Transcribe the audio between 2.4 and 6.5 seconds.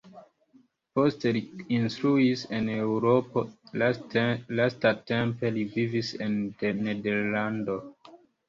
en Eŭropo, lastatempe li vivis en